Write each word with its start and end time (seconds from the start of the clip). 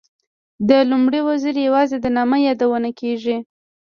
د 0.69 0.71
لومړي 0.89 1.19
وزیر 1.27 1.55
یوازې 1.67 1.97
د 2.01 2.05
نامه 2.17 2.37
یادونه 2.47 2.89
کېږي. 2.99 3.37